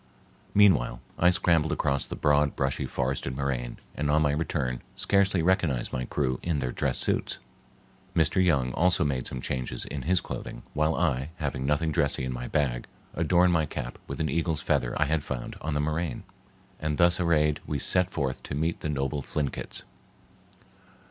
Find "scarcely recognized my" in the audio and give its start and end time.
4.95-6.05